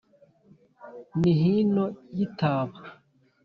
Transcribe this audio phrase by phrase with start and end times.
[1.19, 1.85] Ni hino
[2.17, 2.77] y'itaba